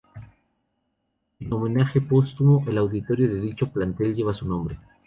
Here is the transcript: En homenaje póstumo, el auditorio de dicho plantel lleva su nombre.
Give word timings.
En 1.39 1.53
homenaje 1.53 2.01
póstumo, 2.01 2.65
el 2.67 2.79
auditorio 2.79 3.31
de 3.31 3.39
dicho 3.39 3.71
plantel 3.71 4.15
lleva 4.15 4.33
su 4.33 4.47
nombre. 4.47 4.79